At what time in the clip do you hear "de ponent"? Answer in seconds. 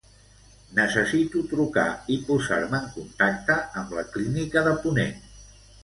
4.71-5.19